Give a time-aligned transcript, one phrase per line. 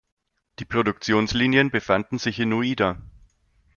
[0.57, 2.99] Die Produktionslinien befanden sich in Noida.